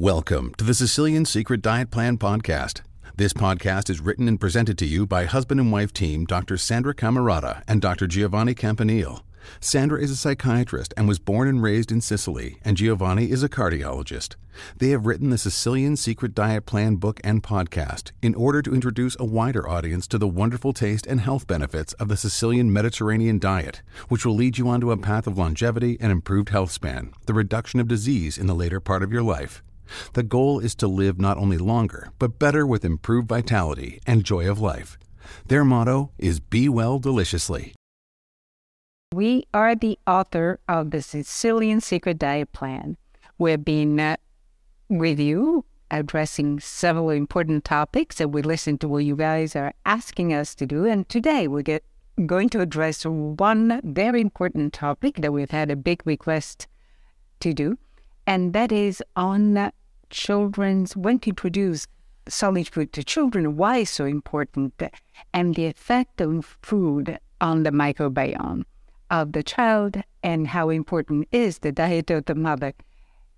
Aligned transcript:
Welcome 0.00 0.54
to 0.54 0.64
the 0.64 0.72
Sicilian 0.72 1.26
Secret 1.26 1.60
Diet 1.60 1.90
Plan 1.90 2.16
podcast. 2.16 2.80
This 3.16 3.34
podcast 3.34 3.90
is 3.90 4.00
written 4.00 4.28
and 4.28 4.40
presented 4.40 4.78
to 4.78 4.86
you 4.86 5.06
by 5.06 5.26
husband 5.26 5.60
and 5.60 5.70
wife 5.70 5.92
team 5.92 6.24
Dr. 6.24 6.56
Sandra 6.56 6.94
Cammarata 6.94 7.62
and 7.68 7.82
Dr. 7.82 8.06
Giovanni 8.06 8.54
Campanile. 8.54 9.22
Sandra 9.60 10.00
is 10.00 10.10
a 10.10 10.16
psychiatrist 10.16 10.94
and 10.96 11.06
was 11.06 11.18
born 11.18 11.48
and 11.48 11.62
raised 11.62 11.92
in 11.92 12.00
Sicily, 12.00 12.58
and 12.64 12.78
Giovanni 12.78 13.30
is 13.30 13.42
a 13.42 13.48
cardiologist. 13.50 14.36
They 14.78 14.88
have 14.88 15.04
written 15.04 15.28
the 15.28 15.36
Sicilian 15.36 15.98
Secret 15.98 16.34
Diet 16.34 16.64
Plan 16.64 16.96
book 16.96 17.20
and 17.22 17.42
podcast 17.42 18.12
in 18.22 18.34
order 18.34 18.62
to 18.62 18.74
introduce 18.74 19.18
a 19.20 19.26
wider 19.26 19.68
audience 19.68 20.06
to 20.06 20.16
the 20.16 20.26
wonderful 20.26 20.72
taste 20.72 21.06
and 21.06 21.20
health 21.20 21.46
benefits 21.46 21.92
of 21.94 22.08
the 22.08 22.16
Sicilian 22.16 22.72
Mediterranean 22.72 23.38
diet, 23.38 23.82
which 24.08 24.24
will 24.24 24.34
lead 24.34 24.56
you 24.56 24.66
onto 24.66 24.92
a 24.92 24.96
path 24.96 25.26
of 25.26 25.36
longevity 25.36 25.98
and 26.00 26.10
improved 26.10 26.48
health 26.48 26.70
span, 26.70 27.12
the 27.26 27.34
reduction 27.34 27.80
of 27.80 27.86
disease 27.86 28.38
in 28.38 28.46
the 28.46 28.54
later 28.54 28.80
part 28.80 29.02
of 29.02 29.12
your 29.12 29.22
life. 29.22 29.62
The 30.12 30.22
goal 30.22 30.60
is 30.60 30.74
to 30.76 30.88
live 30.88 31.20
not 31.20 31.38
only 31.38 31.58
longer, 31.58 32.12
but 32.18 32.38
better 32.38 32.66
with 32.66 32.84
improved 32.84 33.28
vitality 33.28 34.00
and 34.06 34.24
joy 34.24 34.48
of 34.48 34.60
life. 34.60 34.98
Their 35.46 35.64
motto 35.64 36.10
is 36.18 36.40
Be 36.40 36.68
Well 36.68 36.98
Deliciously. 36.98 37.74
We 39.12 39.44
are 39.52 39.74
the 39.74 39.98
author 40.06 40.60
of 40.68 40.90
the 40.90 41.02
Sicilian 41.02 41.80
Secret 41.80 42.18
Diet 42.18 42.52
Plan. 42.52 42.96
We've 43.38 43.64
been 43.64 43.98
uh, 43.98 44.16
with 44.88 45.18
you 45.18 45.64
addressing 45.90 46.60
several 46.60 47.10
important 47.10 47.64
topics 47.64 48.16
that 48.16 48.28
we 48.28 48.42
listen 48.42 48.78
to 48.78 48.88
what 48.88 49.04
you 49.04 49.16
guys 49.16 49.56
are 49.56 49.74
asking 49.84 50.32
us 50.32 50.54
to 50.54 50.66
do. 50.66 50.86
And 50.86 51.08
today 51.08 51.48
we 51.48 51.62
get 51.62 51.84
going 52.26 52.48
to 52.50 52.60
address 52.60 53.04
one 53.04 53.80
very 53.82 54.20
important 54.20 54.72
topic 54.72 55.16
that 55.16 55.32
we've 55.32 55.50
had 55.50 55.70
a 55.70 55.76
big 55.76 56.02
request 56.04 56.66
to 57.40 57.54
do, 57.54 57.78
and 58.26 58.52
that 58.52 58.70
is 58.70 59.02
on 59.16 59.72
children's 60.10 60.96
when 60.96 61.18
to 61.20 61.30
introduce 61.30 61.86
solid 62.28 62.68
food 62.68 62.92
to 62.92 63.02
children, 63.02 63.56
why 63.56 63.78
it's 63.78 63.90
so 63.90 64.04
important, 64.04 64.82
and 65.32 65.54
the 65.54 65.66
effect 65.66 66.20
of 66.20 66.56
food 66.62 67.18
on 67.40 67.62
the 67.62 67.70
microbiome 67.70 68.64
of 69.10 69.32
the 69.32 69.42
child, 69.42 70.02
and 70.22 70.48
how 70.48 70.68
important 70.68 71.26
is 71.32 71.58
the 71.58 71.72
diet 71.72 72.10
of 72.10 72.26
the 72.26 72.34
mother 72.34 72.72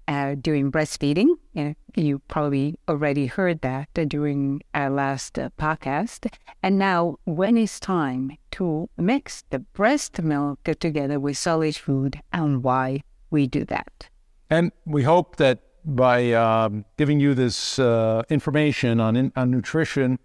uh, 0.08 0.34
during 0.34 0.70
breastfeeding. 0.70 1.28
Uh, 1.56 1.72
you 1.94 2.19
probably 2.28 2.78
already 2.88 3.27
heard 3.27 3.60
that 3.62 3.88
during 4.08 4.60
our 4.75 4.91
last 4.91 5.38
uh, 5.38 5.48
podcast. 5.58 6.30
And 6.62 6.78
now, 6.78 7.16
when 7.25 7.56
it's 7.56 7.80
time 7.80 8.36
to 8.52 8.91
mix 8.97 9.44
the 9.50 9.60
breast 9.60 10.20
milk 10.22 10.64
together 10.64 11.19
with 11.19 11.38
solid 11.38 11.77
food, 11.77 12.20
and 12.32 12.62
why 12.62 13.02
we 13.30 13.47
do 13.47 13.64
that. 13.64 14.08
And 14.50 14.72
we 14.84 15.02
hope 15.04 15.36
that 15.36 15.60
by 15.84 16.33
um, 16.33 16.84
giving 16.97 17.20
you 17.20 17.34
this 17.34 17.78
uh, 17.78 18.22
information 18.28 19.00
on, 19.00 19.16
in, 19.16 19.33
on 19.36 19.50
nutrition 19.50 20.19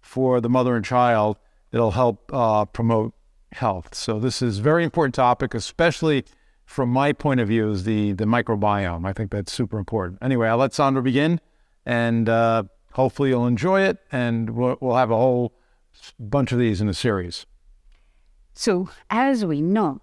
for 0.00 0.40
the 0.40 0.48
mother 0.48 0.76
and 0.76 0.84
child, 0.84 1.38
it'll 1.72 1.92
help 1.92 2.30
uh, 2.32 2.64
promote 2.64 3.14
health. 3.52 3.94
So 3.94 4.18
this 4.18 4.42
is 4.42 4.58
a 4.58 4.62
very 4.62 4.84
important 4.84 5.14
topic, 5.14 5.54
especially 5.54 6.24
from 6.64 6.88
my 6.88 7.12
point 7.12 7.40
of 7.40 7.48
view, 7.48 7.70
is 7.70 7.84
the 7.84 8.12
the 8.12 8.24
microbiome. 8.24 9.06
I 9.06 9.12
think 9.12 9.30
that's 9.30 9.52
super 9.52 9.78
important. 9.78 10.18
Anyway, 10.20 10.48
I'll 10.48 10.56
let 10.56 10.74
Sandra 10.74 11.02
begin, 11.02 11.40
and 11.84 12.28
uh, 12.28 12.64
hopefully 12.92 13.30
you'll 13.30 13.46
enjoy 13.46 13.82
it, 13.82 13.98
and 14.10 14.50
we'll, 14.50 14.76
we'll 14.80 14.96
have 14.96 15.10
a 15.10 15.16
whole 15.16 15.52
bunch 16.18 16.52
of 16.52 16.58
these 16.58 16.80
in 16.80 16.88
a 16.88 16.94
series. 16.94 17.46
So, 18.52 18.88
as 19.10 19.44
we 19.44 19.60
know, 19.60 20.00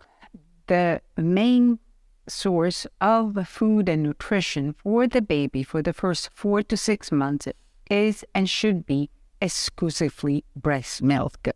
the 0.67 1.01
main 1.17 1.79
source 2.27 2.87
of 3.01 3.47
food 3.47 3.89
and 3.89 4.03
nutrition 4.03 4.73
for 4.73 5.07
the 5.07 5.21
baby 5.21 5.63
for 5.63 5.81
the 5.81 5.93
first 5.93 6.29
four 6.33 6.63
to 6.63 6.77
six 6.77 7.11
months 7.11 7.47
is 7.89 8.25
and 8.33 8.49
should 8.49 8.85
be 8.85 9.09
exclusively 9.41 10.45
breast 10.55 11.01
milk 11.01 11.47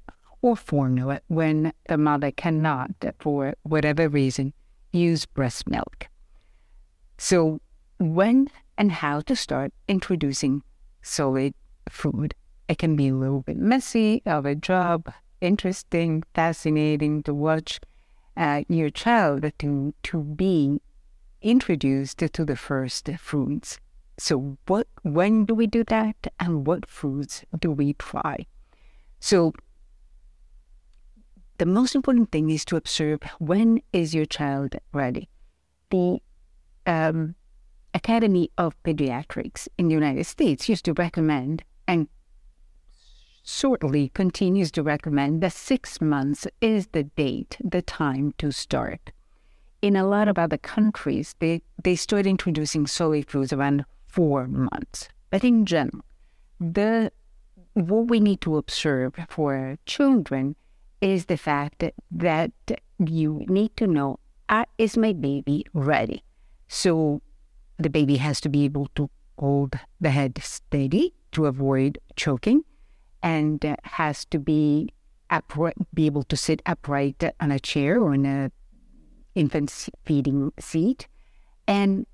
or 0.41 0.55
formula 0.55 1.21
when 1.27 1.73
the 1.87 1.97
mother 1.97 2.31
cannot, 2.31 2.91
for 3.19 3.55
whatever 3.63 4.07
reason, 4.09 4.53
use 4.91 5.25
breast 5.25 5.67
milk. 5.67 6.07
So, 7.17 7.59
when 7.97 8.49
and 8.77 8.91
how 8.91 9.21
to 9.21 9.35
start 9.35 9.73
introducing 9.87 10.61
solid 11.01 11.53
food. 11.89 12.35
It 12.67 12.77
can 12.77 12.95
be 12.95 13.07
a 13.07 13.15
little 13.15 13.41
bit 13.41 13.57
messy 13.57 14.21
of 14.25 14.45
a 14.45 14.55
job, 14.55 15.11
interesting, 15.41 16.23
fascinating 16.33 17.23
to 17.23 17.33
watch 17.33 17.79
uh, 18.37 18.63
your 18.69 18.89
child 18.89 19.51
to 19.59 19.93
to 20.03 20.23
be 20.23 20.79
introduced 21.41 22.19
to 22.19 22.45
the 22.45 22.55
first 22.55 23.09
foods. 23.19 23.79
So 24.19 24.57
what 24.67 24.87
when 25.03 25.45
do 25.45 25.53
we 25.53 25.67
do 25.67 25.83
that 25.85 26.15
and 26.39 26.65
what 26.65 26.89
foods 26.89 27.43
do 27.59 27.71
we 27.71 27.93
try? 27.93 28.45
So 29.19 29.53
the 31.57 31.65
most 31.65 31.95
important 31.95 32.31
thing 32.31 32.49
is 32.49 32.63
to 32.65 32.75
observe 32.75 33.21
when 33.39 33.81
is 33.91 34.13
your 34.13 34.25
child 34.25 34.75
ready. 34.93 35.29
The 35.89 36.19
um, 36.85 37.35
Academy 37.93 38.51
of 38.57 38.81
Pediatrics 38.83 39.67
in 39.77 39.87
the 39.87 39.95
United 39.95 40.25
States 40.25 40.69
used 40.69 40.85
to 40.85 40.93
recommend 40.93 41.63
and 41.87 42.07
shortly 43.47 44.09
continues 44.09 44.71
to 44.71 44.83
recommend 44.83 45.41
that 45.41 45.53
six 45.53 46.01
months 46.01 46.45
is 46.59 46.87
the 46.87 47.03
date, 47.03 47.57
the 47.63 47.81
time 47.81 48.33
to 48.37 48.51
start. 48.51 49.11
In 49.81 49.95
a 49.95 50.05
lot 50.05 50.27
of 50.27 50.37
other 50.37 50.57
countries, 50.57 51.33
they, 51.39 51.61
they 51.81 51.95
start 51.95 52.27
introducing 52.27 52.85
solid 52.85 53.29
foods 53.29 53.53
around 53.53 53.85
four 54.05 54.47
months. 54.47 55.07
But 55.29 55.45
in 55.45 55.65
general, 55.65 56.03
the 56.59 57.11
what 57.73 58.07
we 58.07 58.19
need 58.19 58.41
to 58.41 58.57
observe 58.57 59.13
for 59.29 59.77
children 59.85 60.55
is 60.99 61.25
the 61.25 61.37
fact 61.37 61.83
that, 62.11 62.51
you 62.99 63.45
need 63.47 63.77
to 63.77 63.85
know 63.85 64.19
uh, 64.49 64.65
is 64.79 64.97
my 64.97 65.13
baby 65.13 65.63
ready? 65.73 66.23
So 66.67 67.21
the 67.77 67.91
baby 67.91 68.17
has 68.17 68.41
to 68.41 68.49
be 68.49 68.65
able 68.65 68.87
to 68.95 69.09
hold 69.37 69.75
the 70.01 70.09
head 70.09 70.39
steady 70.41 71.13
to 71.33 71.45
avoid 71.45 71.99
choking 72.15 72.63
and 73.21 73.77
has 73.83 74.25
to 74.25 74.39
be 74.39 74.89
upright, 75.29 75.75
be 75.93 76.05
able 76.05 76.23
to 76.23 76.37
sit 76.37 76.61
upright 76.65 77.23
on 77.39 77.51
a 77.51 77.59
chair 77.59 77.99
or 77.99 78.13
in 78.13 78.25
a 78.25 78.51
infant 79.35 79.89
feeding 80.05 80.51
seat, 80.59 81.07
and 81.67 82.05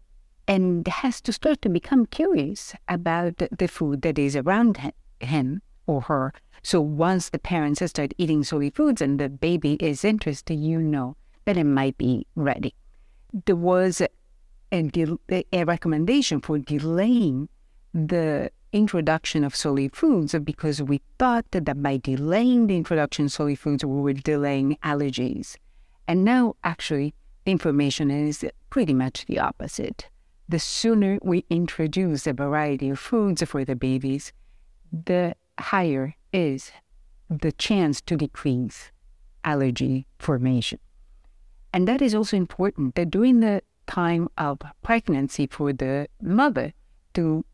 and 0.47 0.87
has 0.87 1.21
to 1.21 1.31
start 1.31 1.61
to 1.61 1.69
become 1.69 2.05
curious 2.05 2.73
about 2.87 3.37
the 3.37 3.67
food 3.67 4.01
that 4.01 4.19
is 4.19 4.35
around 4.35 4.93
him 5.21 5.61
or 5.87 6.01
her. 6.01 6.33
So 6.63 6.81
once 6.81 7.29
the 7.29 7.39
parents 7.39 7.85
start 7.89 8.13
eating 8.17 8.43
solid 8.43 8.75
foods 8.75 9.01
and 9.01 9.19
the 9.19 9.29
baby 9.29 9.73
is 9.79 10.03
interested, 10.03 10.55
you 10.55 10.79
know 10.79 11.15
that 11.45 11.57
it 11.57 11.63
might 11.65 11.97
be 11.97 12.25
ready. 12.35 12.73
There 13.45 13.55
was 13.55 14.01
a, 14.01 14.09
a 14.71 15.63
recommendation 15.63 16.41
for 16.41 16.59
delaying 16.59 17.49
the 17.93 18.51
introduction 18.73 19.44
of 19.44 19.56
solid 19.56 19.95
foods 19.95 20.35
because 20.44 20.81
we 20.81 21.01
thought 21.17 21.45
that 21.51 21.81
by 21.81 21.97
delaying 21.97 22.67
the 22.67 22.75
introduction 22.75 23.25
of 23.25 23.31
solid 23.31 23.59
foods, 23.59 23.85
we 23.85 24.01
were 24.01 24.13
delaying 24.13 24.78
allergies. 24.84 25.56
And 26.07 26.25
now, 26.25 26.56
actually, 26.63 27.13
the 27.45 27.51
information 27.51 28.12
is 28.12 28.45
pretty 28.69 28.94
much 28.94 29.25
the 29.28 29.39
opposite. 29.39 30.09
The 30.50 30.59
sooner 30.59 31.19
we 31.22 31.45
introduce 31.50 32.28
a 32.28 32.33
variety 32.33 32.89
of 32.89 33.00
foods 33.00 33.41
for 33.44 33.63
the 33.63 33.75
babies, 33.75 34.33
the 34.91 35.35
higher 35.59 36.16
is 36.33 36.72
the 37.29 37.51
chance 37.51 38.01
to 38.01 38.17
decrease 38.17 38.91
allergy 39.44 40.07
formation. 40.19 40.79
And 41.73 41.88
that 41.88 42.01
is 42.01 42.13
also 42.13 42.38
important 42.38 42.95
that 42.95 43.09
during 43.09 43.39
the 43.39 43.62
time 43.88 44.29
of 44.38 44.59
pregnancy 44.83 45.47
for 45.47 45.73
the 45.73 46.07
mother 46.22 46.73
to 47.13 47.45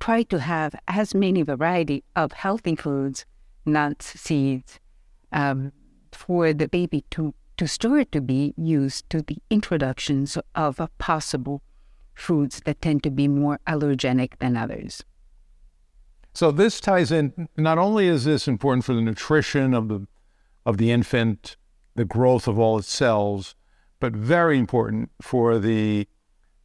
try 0.00 0.22
to 0.24 0.40
have 0.40 0.74
as 0.88 1.14
many 1.14 1.42
variety 1.42 2.02
of 2.16 2.32
healthy 2.32 2.74
foods, 2.74 3.26
nuts, 3.64 4.18
seeds, 4.20 4.80
um, 5.32 5.72
for 6.12 6.52
the 6.52 6.68
baby 6.68 7.04
to, 7.10 7.34
to 7.56 7.68
start 7.68 8.10
to 8.12 8.20
be 8.20 8.54
used 8.56 9.08
to 9.10 9.22
the 9.22 9.38
introductions 9.50 10.36
of 10.54 10.80
possible 10.98 11.62
foods 12.14 12.60
that 12.64 12.80
tend 12.80 13.02
to 13.02 13.10
be 13.10 13.28
more 13.28 13.60
allergenic 13.66 14.38
than 14.38 14.56
others. 14.56 15.04
So 16.34 16.50
this 16.50 16.80
ties 16.80 17.10
in. 17.10 17.48
Not 17.56 17.78
only 17.78 18.06
is 18.06 18.24
this 18.24 18.46
important 18.46 18.84
for 18.84 18.94
the 18.94 19.00
nutrition 19.00 19.74
of 19.74 19.88
the 19.88 20.06
of 20.64 20.76
the 20.76 20.92
infant, 20.92 21.56
the 21.96 22.04
growth 22.04 22.46
of 22.46 22.58
all 22.58 22.78
its 22.78 22.92
cells, 22.92 23.54
but 23.98 24.12
very 24.12 24.58
important 24.58 25.10
for 25.20 25.58
the 25.58 26.06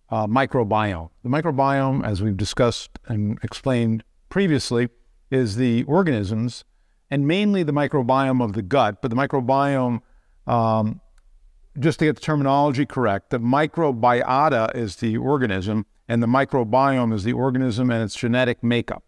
uh, 0.10 0.28
microbiome. 0.28 1.10
The 1.24 1.30
microbiome, 1.30 2.06
as 2.06 2.22
we've 2.22 2.38
discussed 2.38 2.92
and 3.08 3.40
explained 3.44 4.04
previously, 4.30 4.90
is 5.32 5.56
the 5.56 5.84
organisms 5.84 6.64
and 7.10 7.28
mainly 7.28 7.64
the 7.64 7.74
microbiome 7.74 8.44
of 8.44 8.54
the 8.54 8.62
gut. 8.62 9.02
But 9.02 9.10
the 9.10 9.18
microbiome, 9.18 10.02
um, 10.48 11.02
just 11.80 12.00
to 12.00 12.06
get 12.06 12.16
the 12.16 12.22
terminology 12.22 12.86
correct, 12.86 13.30
the 13.30 13.40
microbiota 13.40 14.76
is 14.76 14.98
the 14.98 15.18
organism 15.18 15.86
and 16.08 16.22
the 16.22 16.28
microbiome 16.28 17.14
is 17.14 17.24
the 17.24 17.34
organism 17.34 17.90
and 17.90 18.04
its 18.04 18.16
genetic 18.16 18.64
makeup. 18.64 19.04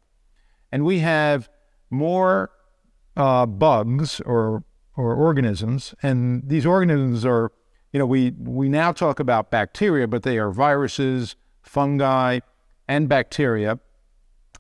And 0.72 0.84
we 0.84 1.00
have 1.00 1.50
more 1.90 2.52
uh, 3.16 3.46
bugs 3.46 4.20
or 4.22 4.64
or 4.98 5.14
organisms, 5.14 5.94
and 6.02 6.42
these 6.50 6.66
organisms 6.66 7.24
are, 7.24 7.52
you 7.98 8.00
know, 8.00 8.06
we 8.06 8.30
we 8.38 8.70
now 8.70 8.92
talk 8.92 9.20
about 9.20 9.50
bacteria, 9.50 10.08
but 10.08 10.22
they 10.22 10.38
are 10.38 10.52
viruses, 10.52 11.36
fungi, 11.64 12.42
and 12.88 13.10
bacteria. 13.10 13.80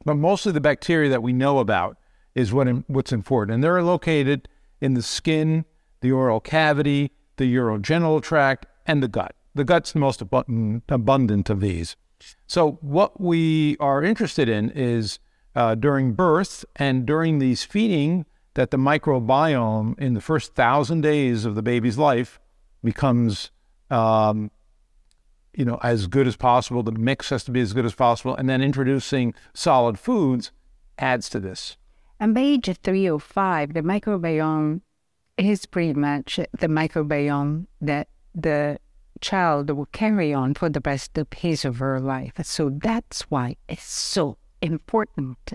But 0.03 0.15
mostly 0.15 0.51
the 0.53 0.59
bacteria 0.59 1.11
that 1.11 1.21
we 1.21 1.33
know 1.33 1.59
about 1.59 1.97
is 2.33 2.51
what 2.51 2.67
what's 2.89 3.11
important, 3.11 3.53
and 3.53 3.63
they're 3.63 3.83
located 3.83 4.49
in 4.81 4.95
the 4.95 5.03
skin, 5.03 5.65
the 6.01 6.11
oral 6.11 6.39
cavity, 6.39 7.11
the 7.35 7.55
urogenital 7.55 8.23
tract, 8.23 8.65
and 8.87 9.03
the 9.03 9.07
gut. 9.07 9.35
The 9.53 9.63
gut's 9.63 9.91
the 9.91 9.99
most 9.99 10.23
abundant 10.23 11.51
of 11.51 11.59
these. 11.61 11.95
So, 12.47 12.79
what 12.81 13.21
we 13.21 13.77
are 13.79 14.01
interested 14.01 14.49
in 14.49 14.71
is 14.71 15.19
uh, 15.55 15.75
during 15.75 16.13
birth 16.13 16.65
and 16.75 17.05
during 17.05 17.37
these 17.37 17.63
feeding 17.63 18.25
that 18.55 18.71
the 18.71 18.77
microbiome 18.77 19.93
in 19.99 20.15
the 20.15 20.21
first 20.21 20.55
thousand 20.55 21.01
days 21.01 21.45
of 21.45 21.53
the 21.53 21.61
baby's 21.61 21.99
life 21.99 22.39
becomes, 22.87 23.51
um, 23.91 24.49
you 25.53 25.65
know, 25.65 25.77
as 25.83 26.07
good 26.07 26.25
as 26.25 26.37
possible. 26.37 26.83
The 26.83 26.93
mix 26.93 27.29
has 27.31 27.43
to 27.43 27.51
be 27.51 27.59
as 27.59 27.73
good 27.73 27.85
as 27.85 27.93
possible, 27.93 28.33
and 28.35 28.47
then 28.49 28.61
introducing 28.61 29.33
solid 29.53 29.99
foods 29.99 30.51
adds 30.97 31.29
to 31.29 31.39
this. 31.39 31.75
And 32.19 32.33
by 32.33 32.41
age 32.41 32.69
305, 32.81 33.73
the 33.73 33.81
microbiome 33.81 34.81
is 35.37 35.65
pretty 35.65 35.93
much 35.93 36.39
the 36.57 36.67
microbiome 36.67 37.67
that 37.81 38.07
the 38.33 38.79
child 39.19 39.69
will 39.69 39.87
carry 39.87 40.33
on 40.33 40.53
for 40.53 40.69
the 40.69 40.81
rest 40.85 41.17
of 41.17 41.27
his 41.35 41.65
or 41.65 41.73
her 41.73 41.99
life. 41.99 42.33
So 42.43 42.69
that's 42.69 43.29
why 43.29 43.57
it's 43.67 43.83
so 43.83 44.37
important 44.61 45.53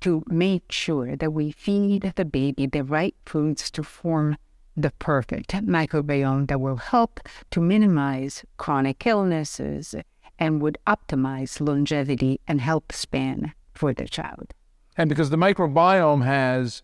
to 0.00 0.22
make 0.26 0.70
sure 0.70 1.16
that 1.16 1.32
we 1.32 1.50
feed 1.50 2.12
the 2.16 2.24
baby 2.24 2.66
the 2.66 2.84
right 2.84 3.16
foods 3.24 3.70
to 3.70 3.82
form 3.82 4.36
the 4.82 4.92
perfect 4.98 5.50
microbiome 5.52 6.46
that 6.48 6.60
will 6.60 6.76
help 6.76 7.20
to 7.50 7.60
minimize 7.60 8.44
chronic 8.56 9.06
illnesses 9.06 9.94
and 10.38 10.62
would 10.62 10.78
optimize 10.86 11.60
longevity 11.60 12.40
and 12.46 12.60
health 12.60 12.94
span 12.94 13.52
for 13.74 13.92
the 13.92 14.06
child. 14.06 14.54
And 14.96 15.08
because 15.08 15.30
the 15.30 15.36
microbiome 15.36 16.24
has 16.24 16.82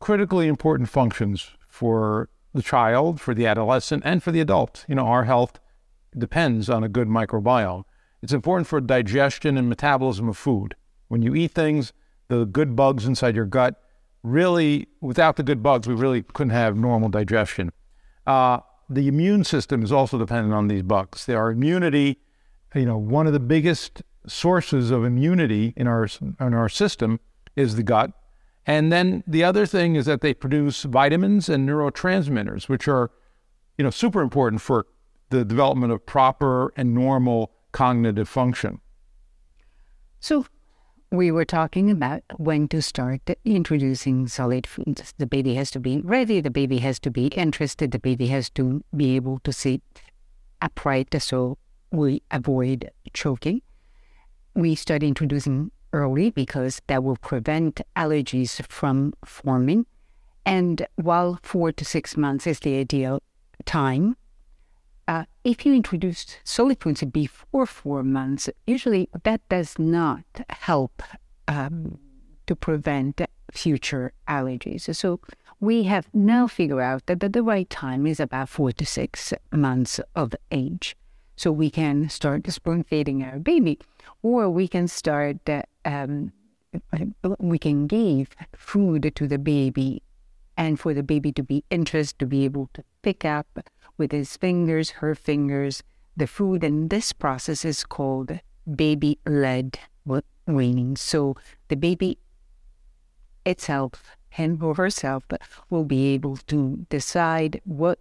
critically 0.00 0.48
important 0.48 0.88
functions 0.88 1.50
for 1.66 2.28
the 2.54 2.62
child, 2.62 3.20
for 3.20 3.34
the 3.34 3.46
adolescent, 3.46 4.02
and 4.04 4.22
for 4.22 4.32
the 4.32 4.40
adult. 4.40 4.84
You 4.88 4.94
know, 4.94 5.06
our 5.06 5.24
health 5.24 5.58
depends 6.16 6.70
on 6.70 6.84
a 6.84 6.88
good 6.88 7.08
microbiome. 7.08 7.84
It's 8.22 8.32
important 8.32 8.66
for 8.66 8.80
digestion 8.80 9.56
and 9.56 9.68
metabolism 9.68 10.28
of 10.28 10.36
food. 10.36 10.74
When 11.08 11.22
you 11.22 11.34
eat 11.34 11.52
things, 11.52 11.92
the 12.28 12.44
good 12.44 12.74
bugs 12.76 13.06
inside 13.06 13.36
your 13.36 13.44
gut, 13.44 13.80
really, 14.32 14.88
without 15.00 15.36
the 15.36 15.42
good 15.42 15.62
bugs, 15.62 15.86
we 15.88 15.94
really 15.94 16.22
couldn't 16.22 16.50
have 16.50 16.76
normal 16.76 17.08
digestion. 17.08 17.70
Uh, 18.26 18.60
the 18.88 19.08
immune 19.08 19.44
system 19.44 19.82
is 19.82 19.92
also 19.92 20.18
dependent 20.18 20.54
on 20.54 20.68
these 20.68 20.82
bugs. 20.82 21.28
Our 21.28 21.50
immunity, 21.50 22.18
you 22.74 22.86
know, 22.86 22.98
one 22.98 23.26
of 23.26 23.32
the 23.32 23.40
biggest 23.40 24.02
sources 24.26 24.90
of 24.90 25.04
immunity 25.04 25.74
in 25.76 25.86
our 25.86 26.08
in 26.20 26.54
our 26.54 26.68
system 26.68 27.20
is 27.56 27.76
the 27.76 27.82
gut. 27.82 28.12
And 28.66 28.92
then 28.92 29.24
the 29.26 29.44
other 29.44 29.64
thing 29.66 29.94
is 29.94 30.06
that 30.06 30.20
they 30.20 30.34
produce 30.34 30.82
vitamins 30.82 31.48
and 31.48 31.66
neurotransmitters, 31.66 32.68
which 32.68 32.86
are, 32.86 33.10
you 33.78 33.84
know, 33.84 33.90
super 33.90 34.20
important 34.20 34.60
for 34.60 34.86
the 35.30 35.44
development 35.44 35.92
of 35.92 36.04
proper 36.04 36.72
and 36.76 36.94
normal 36.94 37.52
cognitive 37.72 38.28
function. 38.28 38.80
So 40.20 40.46
we 41.10 41.30
were 41.30 41.44
talking 41.44 41.90
about 41.90 42.22
when 42.36 42.68
to 42.68 42.82
start 42.82 43.22
introducing 43.44 44.28
solid 44.28 44.66
foods. 44.66 45.14
The 45.18 45.26
baby 45.26 45.54
has 45.54 45.70
to 45.72 45.80
be 45.80 46.00
ready, 46.00 46.40
the 46.40 46.50
baby 46.50 46.78
has 46.78 46.98
to 47.00 47.10
be 47.10 47.28
interested, 47.28 47.90
the 47.92 47.98
baby 47.98 48.26
has 48.28 48.50
to 48.50 48.84
be 48.94 49.16
able 49.16 49.38
to 49.40 49.52
sit 49.52 49.82
upright 50.60 51.14
so 51.22 51.56
we 51.90 52.22
avoid 52.30 52.90
choking 53.14 53.62
we 54.58 54.74
start 54.74 55.04
introducing 55.04 55.70
early 55.92 56.30
because 56.30 56.82
that 56.88 57.04
will 57.04 57.16
prevent 57.16 57.80
allergies 57.94 58.60
from 58.68 59.14
forming. 59.24 59.86
And 60.44 60.84
while 60.96 61.38
four 61.44 61.70
to 61.70 61.84
six 61.84 62.16
months 62.16 62.44
is 62.44 62.58
the 62.58 62.76
ideal 62.76 63.22
time, 63.64 64.16
uh, 65.08 65.24
if 65.42 65.64
you 65.64 65.72
introduce 65.72 66.26
solid 66.44 66.80
foods 66.80 67.02
before 67.02 67.66
four 67.66 68.02
months, 68.02 68.50
usually 68.66 69.08
that 69.24 69.40
does 69.48 69.78
not 69.78 70.24
help 70.50 71.02
um, 71.48 71.98
to 72.46 72.54
prevent 72.54 73.20
future 73.50 74.12
allergies. 74.28 74.94
So 74.94 75.20
we 75.60 75.84
have 75.84 76.06
now 76.12 76.46
figured 76.46 76.80
out 76.80 77.06
that 77.06 77.32
the 77.32 77.42
right 77.42 77.68
time 77.70 78.06
is 78.06 78.20
about 78.20 78.50
four 78.50 78.70
to 78.72 78.84
six 78.84 79.32
months 79.50 79.98
of 80.14 80.34
age 80.52 80.94
so 81.36 81.50
we 81.50 81.70
can 81.70 82.08
start 82.10 82.46
spoon 82.50 82.82
feeding 82.84 83.22
our 83.22 83.38
baby, 83.38 83.78
or 84.22 84.50
we 84.50 84.68
can 84.68 84.88
start 84.88 85.36
um, 85.84 86.32
we 87.38 87.58
can 87.58 87.86
give 87.86 88.28
food 88.54 89.10
to 89.14 89.26
the 89.26 89.38
baby, 89.38 90.02
and 90.56 90.78
for 90.78 90.92
the 90.92 91.02
baby 91.02 91.32
to 91.32 91.42
be 91.42 91.64
interested 91.70 92.18
to 92.18 92.26
be 92.26 92.44
able 92.44 92.68
to 92.74 92.84
pick 93.02 93.24
up 93.24 93.46
with 93.98 94.12
his 94.12 94.36
fingers, 94.36 94.90
her 95.02 95.14
fingers, 95.14 95.82
the 96.16 96.26
food, 96.26 96.64
and 96.64 96.88
this 96.90 97.12
process 97.12 97.64
is 97.64 97.84
called 97.84 98.40
baby-led 98.74 99.78
weaning. 100.46 100.96
So 100.96 101.36
the 101.68 101.76
baby 101.76 102.18
itself, 103.44 104.16
him 104.30 104.58
or 104.62 104.74
herself, 104.74 105.24
will 105.70 105.84
be 105.84 106.14
able 106.14 106.36
to 106.48 106.86
decide 106.88 107.60
what 107.64 107.98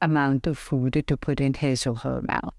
amount 0.00 0.46
of 0.46 0.58
food 0.58 1.04
to 1.06 1.16
put 1.16 1.40
in 1.40 1.54
his 1.54 1.86
or 1.86 1.96
her 1.96 2.22
mouth. 2.22 2.54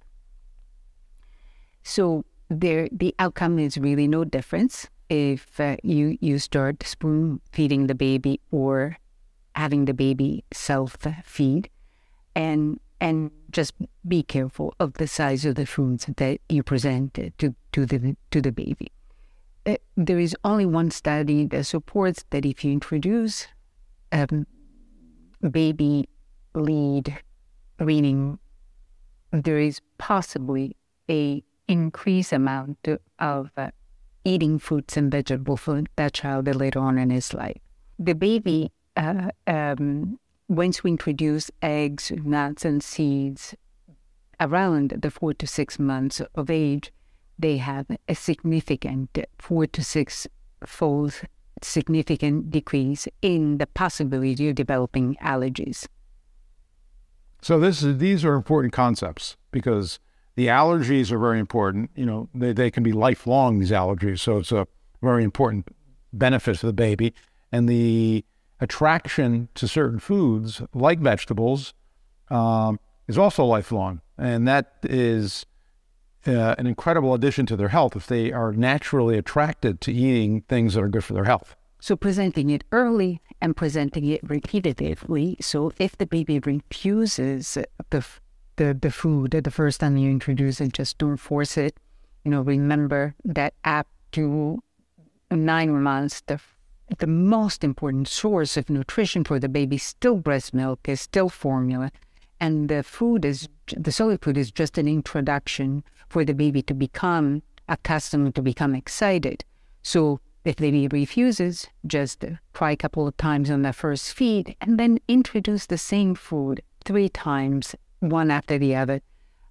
So 1.83 2.25
there, 2.49 2.87
the 2.91 3.15
outcome 3.17 3.57
is 3.57 3.77
really 3.77 4.07
no 4.07 4.23
difference 4.23 4.87
if 5.09 5.59
uh, 5.59 5.75
you 5.83 6.17
you 6.21 6.39
start 6.39 6.83
spoon 6.83 7.41
feeding 7.51 7.87
the 7.87 7.95
baby 7.95 8.39
or 8.49 8.97
having 9.55 9.85
the 9.85 9.93
baby 9.93 10.43
self 10.53 10.95
feed, 11.25 11.69
and 12.35 12.79
and 12.99 13.31
just 13.49 13.73
be 14.07 14.21
careful 14.23 14.73
of 14.79 14.93
the 14.93 15.07
size 15.07 15.43
of 15.45 15.55
the 15.55 15.65
foods 15.65 16.05
that 16.17 16.39
you 16.49 16.63
present 16.63 17.13
to 17.15 17.55
to 17.71 17.85
the 17.85 18.15
to 18.31 18.41
the 18.41 18.51
baby. 18.51 18.91
Uh, 19.65 19.75
there 19.95 20.19
is 20.19 20.35
only 20.43 20.65
one 20.65 20.89
study 20.89 21.45
that 21.45 21.65
supports 21.65 22.25
that 22.31 22.45
if 22.45 22.63
you 22.63 22.71
introduce 22.71 23.47
um, 24.11 24.47
baby 25.51 26.07
lead 26.55 27.19
weaning, 27.79 28.39
there 29.31 29.59
is 29.59 29.81
possibly 29.97 30.75
a 31.09 31.43
increase 31.67 32.33
amount 32.33 32.87
of 33.19 33.51
uh, 33.55 33.69
eating 34.25 34.59
fruits 34.59 34.97
and 34.97 35.11
vegetable 35.11 35.57
food 35.57 35.89
that 35.95 36.13
child 36.13 36.53
later 36.55 36.79
on 36.79 36.97
in 36.97 37.09
his 37.09 37.33
life. 37.33 37.57
The 37.97 38.13
baby, 38.13 38.71
uh, 38.97 39.29
um, 39.47 40.19
once 40.51 40.83
we 40.83 40.91
introduce 40.91 41.49
eggs, 41.61 42.11
nuts, 42.11 42.65
and 42.65 42.83
seeds 42.83 43.55
around 44.37 44.89
the 45.01 45.09
four 45.09 45.33
to 45.33 45.47
six 45.47 45.79
months 45.79 46.21
of 46.35 46.49
age, 46.49 46.91
they 47.39 47.55
have 47.55 47.85
a 48.09 48.13
significant 48.13 49.17
four 49.39 49.65
to 49.65 49.81
six 49.81 50.27
fold 50.65 51.21
significant 51.61 52.51
decrease 52.51 53.07
in 53.21 53.59
the 53.59 53.67
possibility 53.67 54.49
of 54.49 54.55
developing 54.55 55.15
allergies. 55.23 55.87
So 57.41 57.57
this 57.57 57.81
is, 57.81 57.99
these 57.99 58.25
are 58.25 58.33
important 58.33 58.73
concepts 58.73 59.37
because 59.51 59.99
the 60.35 60.47
allergies 60.47 61.13
are 61.13 61.19
very 61.19 61.39
important. 61.39 61.91
You 61.95 62.05
know, 62.05 62.29
they, 62.35 62.51
they 62.51 62.69
can 62.69 62.83
be 62.83 62.91
lifelong, 62.91 63.59
these 63.59 63.71
allergies. 63.71 64.19
So 64.19 64.39
it's 64.39 64.51
a 64.51 64.67
very 65.01 65.23
important 65.23 65.69
benefit 66.11 66.57
for 66.57 66.65
the 66.65 66.73
baby. 66.73 67.13
And 67.53 67.69
the 67.69 68.25
attraction 68.61 69.49
to 69.55 69.67
certain 69.67 69.99
foods, 69.99 70.61
like 70.73 70.99
vegetables, 70.99 71.73
um, 72.29 72.79
is 73.07 73.17
also 73.17 73.43
lifelong. 73.43 74.01
And 74.17 74.47
that 74.47 74.73
is 74.83 75.45
uh, 76.27 76.55
an 76.57 76.67
incredible 76.67 77.13
addition 77.13 77.45
to 77.47 77.55
their 77.55 77.69
health 77.69 77.95
if 77.95 78.07
they 78.07 78.31
are 78.31 78.53
naturally 78.53 79.17
attracted 79.17 79.81
to 79.81 79.91
eating 79.91 80.41
things 80.41 80.75
that 80.75 80.83
are 80.83 80.87
good 80.87 81.03
for 81.03 81.13
their 81.13 81.25
health. 81.25 81.55
So 81.79 81.95
presenting 81.95 82.51
it 82.51 82.63
early 82.71 83.21
and 83.41 83.57
presenting 83.57 84.05
it 84.05 84.21
repeatedly. 84.23 85.37
So 85.41 85.71
if 85.79 85.97
the 85.97 86.05
baby 86.05 86.39
refuses 86.39 87.57
the 87.89 88.05
the, 88.57 88.77
the 88.79 88.91
food 88.91 89.31
the 89.31 89.49
first 89.49 89.79
time 89.79 89.97
you 89.97 90.11
introduce 90.11 90.61
it, 90.61 90.73
just 90.73 90.99
don't 90.99 91.17
force 91.17 91.57
it. 91.57 91.75
You 92.23 92.29
know, 92.29 92.41
remember 92.41 93.15
that 93.25 93.55
up 93.63 93.87
to 94.11 94.61
nine 95.31 95.81
months, 95.81 96.21
the 96.27 96.39
the 96.97 97.07
most 97.07 97.63
important 97.63 98.07
source 98.07 98.57
of 98.57 98.69
nutrition 98.69 99.23
for 99.23 99.39
the 99.39 99.49
baby 99.49 99.77
still 99.77 100.15
breast 100.15 100.53
milk, 100.53 100.79
is 100.87 101.01
still 101.01 101.29
formula, 101.29 101.91
and 102.39 102.69
the 102.69 102.83
food 102.83 103.25
is 103.25 103.47
the 103.77 103.91
solid 103.91 104.21
food 104.21 104.37
is 104.37 104.51
just 104.51 104.77
an 104.77 104.87
introduction 104.87 105.83
for 106.09 106.25
the 106.25 106.33
baby 106.33 106.61
to 106.63 106.73
become 106.73 107.41
accustomed 107.69 108.35
to 108.35 108.41
become 108.41 108.75
excited. 108.75 109.45
So 109.83 110.19
if 110.43 110.55
the 110.55 110.71
baby 110.71 110.87
refuses, 110.87 111.67
just 111.85 112.25
try 112.53 112.71
a 112.71 112.75
couple 112.75 113.07
of 113.07 113.15
times 113.17 113.49
on 113.49 113.61
the 113.61 113.73
first 113.73 114.13
feed 114.13 114.55
and 114.59 114.79
then 114.79 114.99
introduce 115.07 115.67
the 115.67 115.77
same 115.77 116.15
food 116.15 116.61
three 116.83 117.09
times, 117.09 117.75
one 117.99 118.31
after 118.31 118.57
the 118.57 118.75
other, 118.75 119.01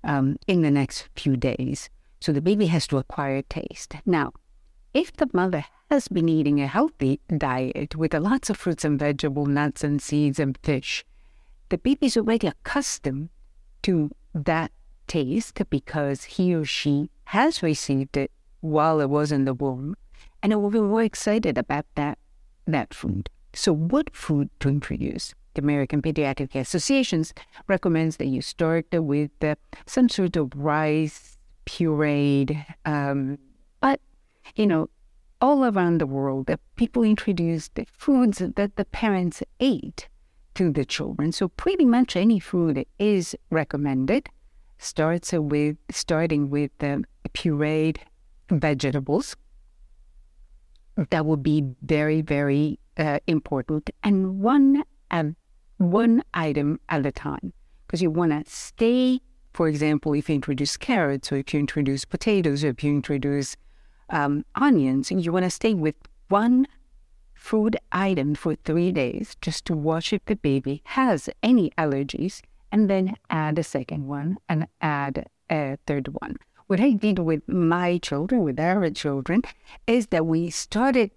um, 0.03 0.37
in 0.47 0.63
the 0.63 0.71
next 0.71 1.09
few 1.17 1.37
days. 1.37 1.89
So 2.21 2.33
the 2.33 2.43
baby 2.43 2.67
has 2.67 2.87
to 2.89 2.99
acquire 2.99 3.43
taste. 3.43 3.95
Now, 4.05 4.33
if 4.93 5.13
the 5.13 5.29
mother 5.33 5.65
has 5.91 6.09
been 6.09 6.29
eating 6.29 6.61
a 6.61 6.67
healthy 6.67 7.21
diet 7.37 7.97
with 7.97 8.15
lots 8.15 8.51
of 8.51 8.57
fruits 8.57 8.85
and 8.85 8.99
vegetables, 8.99 9.49
nuts 9.49 9.85
and 9.85 10.01
seeds 10.01 10.39
and 10.39 10.59
fish, 10.63 11.05
the 11.69 11.79
baby 11.79 12.07
is 12.07 12.17
already 12.17 12.47
accustomed 12.47 13.29
to 13.83 14.11
that 14.35 14.73
taste 15.07 15.61
because 15.71 16.25
he 16.25 16.55
or 16.55 16.65
she 16.65 17.11
has 17.25 17.63
received 17.63 18.17
it 18.17 18.31
while 18.61 19.01
it 19.01 19.11
was 19.11 19.33
in 19.33 19.45
the 19.45 19.55
womb 19.55 19.97
and 20.43 20.53
it 20.53 20.57
will 20.57 20.71
be 20.71 20.81
more 20.81 21.03
excited 21.03 21.59
about 21.59 21.87
that 21.95 22.19
that 22.67 22.95
food. 22.95 23.29
So 23.53 23.73
what 23.73 24.15
food 24.15 24.51
to 24.61 24.69
introduce? 24.69 25.35
The 25.55 25.63
American 25.63 26.01
Pediatric 26.01 26.55
Associations 26.55 27.35
recommends 27.67 28.19
that 28.19 28.27
you 28.27 28.41
start 28.41 28.87
with 28.93 29.33
uh, 29.43 29.57
some 29.87 30.09
sort 30.09 30.37
of 30.37 30.53
rice 30.55 31.37
pureed, 31.67 32.65
um, 32.85 33.39
you 34.61 34.67
know, 34.67 34.91
all 35.41 35.65
around 35.65 36.01
the 36.01 36.07
world, 36.07 36.47
that 36.47 36.61
people 36.77 37.03
introduced 37.03 37.75
the 37.75 37.87
foods 37.91 38.39
that 38.39 38.77
the 38.77 38.85
parents 38.85 39.43
ate 39.59 40.07
to 40.55 40.71
the 40.71 40.85
children. 40.85 41.33
So 41.33 41.49
pretty 41.49 41.87
much 41.87 42.15
any 42.15 42.39
food 42.39 42.85
is 42.99 43.35
recommended. 43.49 44.29
Starts 44.77 45.33
with 45.33 45.77
starting 45.91 46.51
with 46.51 46.71
the 46.79 47.05
pureed 47.33 47.99
vegetables. 48.51 49.35
That 51.09 51.25
would 51.25 51.43
be 51.43 51.65
very, 51.81 52.21
very 52.21 52.79
uh, 52.99 53.21
important, 53.27 53.89
and 54.03 54.41
one 54.41 54.85
um, 55.11 55.37
one 55.79 56.23
item 56.35 56.79
at 56.91 57.07
a 57.07 57.13
time, 57.13 57.55
because 57.87 58.03
you 58.03 58.11
want 58.11 58.33
to 58.33 58.51
stay. 58.51 59.21
For 59.55 59.69
example, 59.69 60.13
if 60.13 60.29
you 60.29 60.35
introduce 60.35 60.77
carrots, 60.77 61.33
or 61.33 61.37
if 61.37 61.55
you 61.55 61.61
introduce 61.61 62.05
potatoes, 62.05 62.63
or 62.63 62.69
if 62.69 62.85
you 62.85 62.91
introduce 62.91 63.57
um, 64.11 64.45
onions, 64.55 65.11
you 65.11 65.33
want 65.33 65.45
to 65.45 65.51
stay 65.51 65.75
with 65.75 65.95
one 66.29 66.67
food 67.35 67.77
item 67.91 68.35
for 68.35 68.55
three 68.55 68.93
days 68.93 69.37
just 69.41 69.65
to 69.65 69.75
watch 69.75 70.13
if 70.13 70.25
the 70.27 70.37
baby 70.37 70.83
has 70.85 71.29
any 71.43 71.71
allergies, 71.79 72.43
and 72.71 72.89
then 72.89 73.17
add 73.31 73.59
a 73.59 73.63
second 73.65 74.07
one 74.07 74.37
and 74.49 74.67
add 74.81 75.27
a 75.51 75.79
third 75.87 76.09
one. 76.21 76.37
What 76.67 76.81
I 76.81 76.93
did 76.93 77.19
with 77.19 77.49
my 77.49 77.99
children, 77.99 78.45
with 78.45 78.61
our 78.61 78.89
children, 78.91 79.43
is 79.87 80.09
that 80.09 80.27
we 80.27 80.51
started 80.51 81.11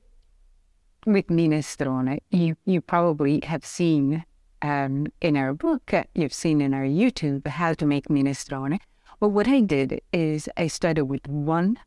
with 1.05 1.27
minestrone. 1.27 2.17
You, 2.31 2.55
you 2.65 2.81
probably 2.81 3.41
have 3.43 3.65
seen 3.65 4.25
um, 4.63 5.07
in 5.21 5.37
our 5.37 5.53
book, 5.53 5.91
you've 6.15 6.33
seen 6.33 6.61
in 6.61 6.73
our 6.73 6.85
YouTube 6.85 7.45
how 7.45 7.73
to 7.73 7.85
make 7.85 8.07
minestrone. 8.07 8.79
But 9.19 9.29
what 9.29 9.47
I 9.47 9.59
did 9.59 10.01
is 10.11 10.49
I 10.57 10.67
started 10.67 11.05
with 11.05 11.27
one 11.27 11.77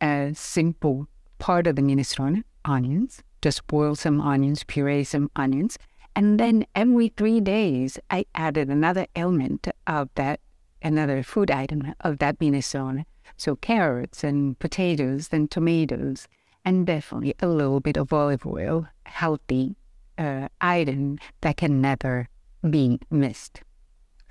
uh, 0.00 0.30
simple 0.34 1.06
part 1.38 1.66
of 1.66 1.76
the 1.76 1.82
minestrone, 1.82 2.42
onions, 2.64 3.22
just 3.42 3.66
boil 3.66 3.94
some 3.94 4.20
onions, 4.20 4.64
puree 4.64 5.04
some 5.04 5.30
onions. 5.36 5.78
And 6.14 6.38
then 6.38 6.66
every 6.74 7.08
three 7.08 7.40
days, 7.40 7.98
I 8.10 8.26
added 8.34 8.68
another 8.68 9.06
element 9.16 9.68
of 9.86 10.08
that, 10.16 10.40
another 10.82 11.22
food 11.22 11.50
item 11.50 11.94
of 12.00 12.18
that 12.18 12.38
minestrone. 12.38 13.04
So 13.36 13.56
carrots 13.56 14.24
and 14.24 14.58
potatoes 14.58 15.28
and 15.32 15.50
tomatoes, 15.50 16.28
and 16.64 16.86
definitely 16.86 17.34
a 17.40 17.46
little 17.46 17.80
bit 17.80 17.96
of 17.96 18.12
olive 18.12 18.44
oil, 18.44 18.88
healthy 19.06 19.76
uh, 20.18 20.48
item 20.60 21.18
that 21.40 21.56
can 21.56 21.80
never 21.80 22.28
be 22.68 23.00
missed. 23.10 23.62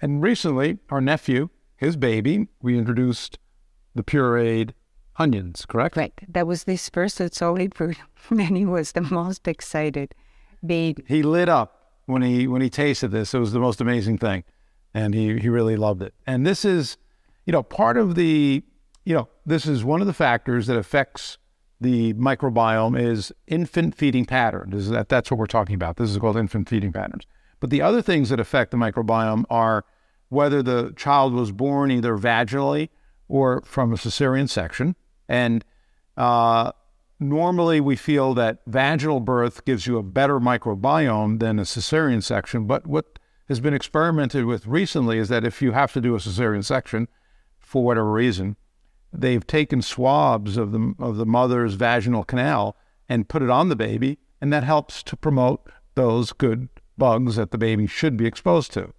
And 0.01 0.21
recently, 0.21 0.77
our 0.89 1.01
nephew, 1.01 1.49
his 1.77 1.95
baby, 1.95 2.47
we 2.61 2.77
introduced 2.77 3.39
the 3.95 4.03
pureed 4.03 4.73
onions, 5.19 5.65
correct? 5.67 5.97
Right. 5.97 6.13
That 6.27 6.47
was 6.47 6.63
this 6.63 6.89
first 6.89 7.21
solid 7.35 7.75
food, 7.75 7.97
and 8.29 8.57
he 8.57 8.65
was 8.65 8.93
the 8.93 9.01
most 9.01 9.47
excited 9.47 10.15
baby. 10.65 11.03
He 11.07 11.21
lit 11.21 11.49
up 11.49 11.91
when 12.05 12.21
he 12.21 12.47
when 12.47 12.61
he 12.61 12.69
tasted 12.69 13.09
this. 13.09 13.33
It 13.33 13.39
was 13.39 13.51
the 13.51 13.59
most 13.59 13.81
amazing 13.81 14.17
thing, 14.17 14.43
and 14.93 15.13
he 15.13 15.37
he 15.39 15.49
really 15.49 15.75
loved 15.75 16.01
it. 16.01 16.13
And 16.25 16.45
this 16.45 16.65
is, 16.65 16.97
you 17.45 17.51
know, 17.51 17.61
part 17.61 17.97
of 17.97 18.15
the, 18.15 18.63
you 19.03 19.13
know, 19.13 19.27
this 19.45 19.65
is 19.65 19.83
one 19.83 20.01
of 20.01 20.07
the 20.07 20.13
factors 20.13 20.67
that 20.67 20.77
affects 20.77 21.37
the 21.81 22.13
microbiome 22.13 22.99
is 22.99 23.31
infant 23.47 23.95
feeding 23.95 24.25
pattern. 24.25 24.73
Is 24.73 24.89
that 24.89 25.09
that's 25.09 25.31
what 25.31 25.37
we're 25.37 25.45
talking 25.45 25.75
about? 25.75 25.97
This 25.97 26.09
is 26.09 26.17
called 26.17 26.37
infant 26.37 26.67
feeding 26.67 26.91
patterns. 26.91 27.25
But 27.59 27.69
the 27.69 27.81
other 27.81 28.01
things 28.01 28.29
that 28.29 28.39
affect 28.39 28.71
the 28.71 28.77
microbiome 28.77 29.43
are 29.49 29.85
whether 30.29 30.61
the 30.61 30.93
child 30.95 31.33
was 31.33 31.51
born 31.51 31.91
either 31.91 32.17
vaginally 32.17 32.89
or 33.27 33.61
from 33.61 33.93
a 33.93 33.95
cesarean 33.95 34.49
section, 34.49 34.95
and 35.29 35.63
uh, 36.17 36.71
normally 37.19 37.79
we 37.79 37.95
feel 37.95 38.33
that 38.33 38.59
vaginal 38.65 39.19
birth 39.19 39.63
gives 39.63 39.87
you 39.87 39.97
a 39.97 40.03
better 40.03 40.39
microbiome 40.39 41.39
than 41.39 41.59
a 41.59 41.63
cesarean 41.63 42.21
section. 42.21 42.65
But 42.65 42.87
what 42.87 43.19
has 43.47 43.59
been 43.59 43.73
experimented 43.73 44.45
with 44.45 44.67
recently 44.67 45.19
is 45.19 45.29
that 45.29 45.45
if 45.45 45.61
you 45.61 45.71
have 45.71 45.93
to 45.93 46.01
do 46.01 46.15
a 46.15 46.19
cesarean 46.19 46.65
section 46.65 47.07
for 47.59 47.83
whatever 47.83 48.11
reason, 48.11 48.57
they've 49.13 49.45
taken 49.45 49.81
swabs 49.81 50.57
of 50.57 50.71
the 50.71 50.93
of 50.99 51.17
the 51.17 51.25
mother's 51.25 51.75
vaginal 51.75 52.23
canal 52.23 52.75
and 53.07 53.29
put 53.29 53.41
it 53.41 53.49
on 53.49 53.69
the 53.69 53.75
baby, 53.75 54.17
and 54.41 54.51
that 54.51 54.63
helps 54.63 55.03
to 55.03 55.15
promote 55.15 55.61
those 55.95 56.31
good 56.33 56.69
bugs 56.97 57.35
that 57.35 57.51
the 57.51 57.57
baby 57.57 57.87
should 57.87 58.17
be 58.17 58.25
exposed 58.25 58.73
to. 58.73 58.93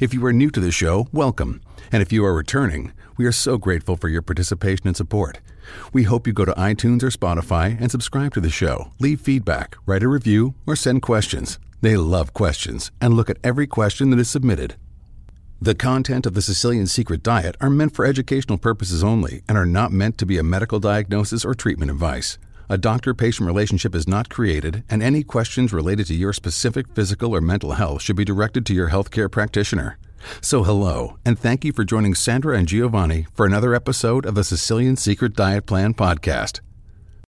If 0.00 0.14
you 0.14 0.24
are 0.26 0.32
new 0.32 0.50
to 0.50 0.60
the 0.60 0.70
show, 0.70 1.08
welcome. 1.12 1.60
And 1.90 2.02
if 2.02 2.12
you 2.12 2.24
are 2.24 2.34
returning, 2.34 2.92
we 3.16 3.26
are 3.26 3.32
so 3.32 3.58
grateful 3.58 3.96
for 3.96 4.08
your 4.08 4.22
participation 4.22 4.86
and 4.86 4.96
support. 4.96 5.40
We 5.92 6.04
hope 6.04 6.26
you 6.26 6.32
go 6.32 6.44
to 6.44 6.52
iTunes 6.52 7.02
or 7.02 7.10
Spotify 7.10 7.80
and 7.80 7.90
subscribe 7.90 8.34
to 8.34 8.40
the 8.40 8.50
show, 8.50 8.92
leave 8.98 9.20
feedback, 9.20 9.76
write 9.86 10.02
a 10.02 10.08
review, 10.08 10.54
or 10.66 10.76
send 10.76 11.02
questions. 11.02 11.58
They 11.80 11.96
love 11.96 12.32
questions 12.32 12.90
and 13.00 13.14
look 13.14 13.30
at 13.30 13.38
every 13.44 13.66
question 13.66 14.10
that 14.10 14.18
is 14.18 14.30
submitted. 14.30 14.76
The 15.60 15.74
content 15.74 16.24
of 16.24 16.34
the 16.34 16.42
Sicilian 16.42 16.86
Secret 16.86 17.22
Diet 17.22 17.56
are 17.60 17.68
meant 17.68 17.94
for 17.94 18.04
educational 18.04 18.58
purposes 18.58 19.02
only 19.02 19.42
and 19.48 19.58
are 19.58 19.66
not 19.66 19.90
meant 19.90 20.16
to 20.18 20.26
be 20.26 20.38
a 20.38 20.44
medical 20.44 20.78
diagnosis 20.78 21.44
or 21.44 21.54
treatment 21.54 21.90
advice. 21.90 22.38
A 22.70 22.76
doctor 22.76 23.14
patient 23.14 23.46
relationship 23.46 23.94
is 23.94 24.06
not 24.06 24.28
created, 24.28 24.84
and 24.90 25.02
any 25.02 25.22
questions 25.22 25.72
related 25.72 26.06
to 26.08 26.14
your 26.14 26.34
specific 26.34 26.86
physical 26.94 27.34
or 27.34 27.40
mental 27.40 27.72
health 27.72 28.02
should 28.02 28.16
be 28.16 28.26
directed 28.26 28.66
to 28.66 28.74
your 28.74 28.90
healthcare 28.90 29.30
practitioner. 29.30 29.96
So, 30.42 30.64
hello, 30.64 31.16
and 31.24 31.38
thank 31.38 31.64
you 31.64 31.72
for 31.72 31.84
joining 31.84 32.14
Sandra 32.14 32.58
and 32.58 32.68
Giovanni 32.68 33.26
for 33.32 33.46
another 33.46 33.74
episode 33.74 34.26
of 34.26 34.34
the 34.34 34.44
Sicilian 34.44 34.96
Secret 34.96 35.34
Diet 35.34 35.64
Plan 35.64 35.94
podcast. 35.94 36.60